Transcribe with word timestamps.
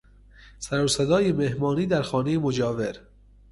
سر 0.59 0.83
و 0.83 0.87
صدای 0.87 1.31
مهمانی 1.31 1.85
در 1.85 2.01
خانهی 2.01 2.37
مجاور 2.37 2.95